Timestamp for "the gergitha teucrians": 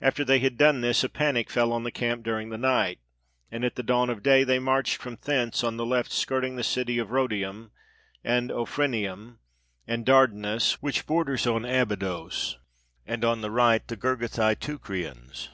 13.88-15.48